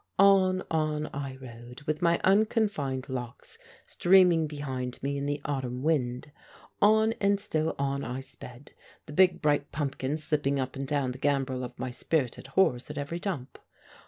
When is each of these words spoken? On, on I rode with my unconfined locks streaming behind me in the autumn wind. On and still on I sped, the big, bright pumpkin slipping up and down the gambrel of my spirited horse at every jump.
On, 0.17 0.63
on 0.71 1.05
I 1.13 1.35
rode 1.39 1.83
with 1.83 2.01
my 2.01 2.19
unconfined 2.23 3.07
locks 3.07 3.59
streaming 3.83 4.47
behind 4.47 4.97
me 5.03 5.15
in 5.15 5.27
the 5.27 5.39
autumn 5.45 5.83
wind. 5.83 6.31
On 6.81 7.13
and 7.21 7.39
still 7.39 7.75
on 7.77 8.03
I 8.03 8.19
sped, 8.19 8.71
the 9.05 9.13
big, 9.13 9.43
bright 9.43 9.71
pumpkin 9.71 10.17
slipping 10.17 10.59
up 10.59 10.75
and 10.75 10.87
down 10.87 11.11
the 11.11 11.19
gambrel 11.19 11.63
of 11.63 11.77
my 11.77 11.91
spirited 11.91 12.47
horse 12.57 12.89
at 12.89 12.97
every 12.97 13.19
jump. 13.19 13.59